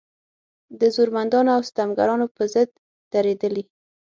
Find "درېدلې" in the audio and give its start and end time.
3.13-3.63